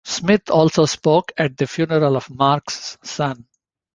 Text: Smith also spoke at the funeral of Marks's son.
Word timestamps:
Smith 0.03 0.49
also 0.49 0.87
spoke 0.87 1.31
at 1.37 1.55
the 1.57 1.67
funeral 1.67 2.17
of 2.17 2.27
Marks's 2.27 2.97
son. 3.03 3.45